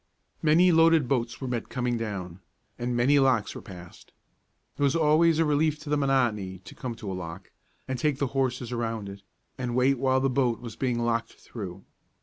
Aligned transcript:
Many 0.41 0.71
loaded 0.71 1.07
boats 1.07 1.39
were 1.39 1.47
met 1.47 1.69
coming 1.69 1.95
down, 1.95 2.39
and 2.79 2.95
many 2.97 3.19
locks 3.19 3.53
were 3.53 3.61
passed. 3.61 4.11
It 4.75 4.81
was 4.81 4.95
always 4.95 5.37
a 5.37 5.45
relief 5.45 5.77
to 5.81 5.91
the 5.91 5.95
monotony 5.95 6.57
to 6.65 6.73
come 6.73 6.95
to 6.95 7.11
a 7.11 7.13
lock, 7.13 7.51
and 7.87 7.99
take 7.99 8.17
the 8.17 8.25
horses 8.33 8.71
around 8.71 9.09
it, 9.09 9.21
and 9.59 9.75
wait 9.75 9.99
while 9.99 10.19
the 10.19 10.27
boat 10.27 10.59
was 10.59 10.75
being 10.75 10.97
locked 10.97 11.33
through. 11.33 11.83